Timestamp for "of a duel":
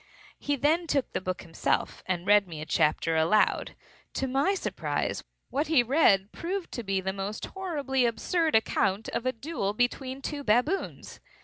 9.09-9.73